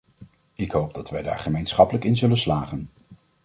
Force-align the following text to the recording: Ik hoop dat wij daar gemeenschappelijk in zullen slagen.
Ik 0.55 0.71
hoop 0.71 0.93
dat 0.93 1.09
wij 1.09 1.21
daar 1.21 1.39
gemeenschappelijk 1.39 2.05
in 2.05 2.17
zullen 2.17 2.37
slagen. 2.37 2.89